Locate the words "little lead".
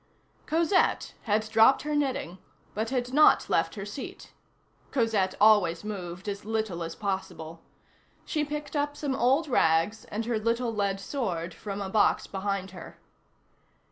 10.39-10.99